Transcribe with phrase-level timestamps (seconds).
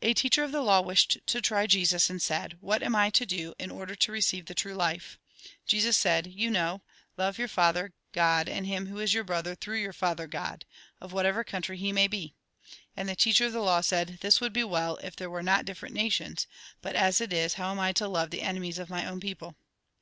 [0.00, 1.66] A teacher of the law wished to try.
[1.66, 5.18] Jesus, and said:" What am I to do in order to receive the true life?"
[5.66, 6.80] Jesus said:" You know,—
[7.18, 10.64] love your Father, God, and him who is your brother through your Father, God;
[11.02, 12.32] of whatever country he may be."
[12.96, 15.66] And the teacher of the law said:" This would be well, if there were not
[15.66, 16.46] different nations;
[16.80, 19.54] but as it is, how am I to love the enemies of my own people